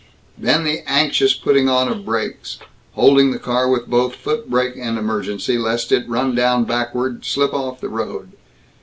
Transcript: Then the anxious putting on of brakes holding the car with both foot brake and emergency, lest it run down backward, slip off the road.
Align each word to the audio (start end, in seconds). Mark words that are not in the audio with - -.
Then 0.35 0.63
the 0.63 0.81
anxious 0.89 1.35
putting 1.35 1.69
on 1.69 1.87
of 1.87 2.03
brakes 2.05 2.57
holding 2.93 3.29
the 3.29 3.37
car 3.37 3.69
with 3.69 3.85
both 3.85 4.15
foot 4.15 4.49
brake 4.49 4.73
and 4.75 4.97
emergency, 4.97 5.59
lest 5.59 5.91
it 5.91 6.09
run 6.09 6.33
down 6.33 6.63
backward, 6.63 7.23
slip 7.23 7.53
off 7.53 7.79
the 7.81 7.87
road. 7.87 8.31